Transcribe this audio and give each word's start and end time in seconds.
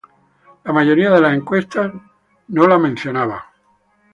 La 0.63 0.73
mayoría 0.73 1.11
de 1.11 1.21
las 1.21 1.35
encuestas 1.35 1.93
no 2.47 2.65
la 2.67 2.79
mencionaba. 2.79 3.45